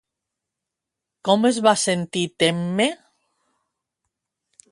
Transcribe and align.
Com 1.29 1.45
es 1.49 1.59
va 1.67 1.73
sentir 1.83 2.25
Temme? 2.45 2.89